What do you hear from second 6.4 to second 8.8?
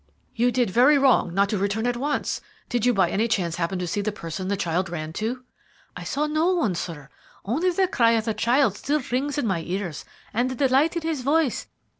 one, sir; only the cry of the child